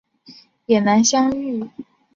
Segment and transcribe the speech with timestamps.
[0.65, 1.69] 也难以相遇